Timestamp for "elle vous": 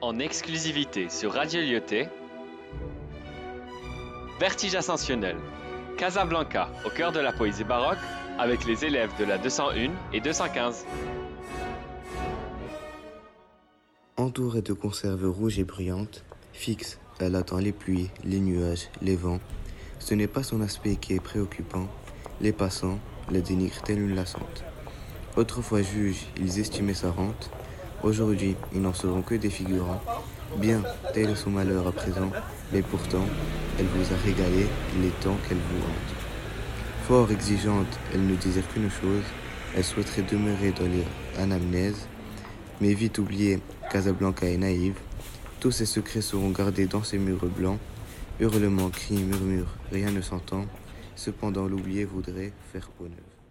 33.78-34.12